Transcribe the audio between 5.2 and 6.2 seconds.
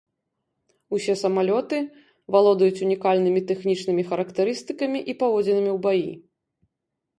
паводзінамі ў баі.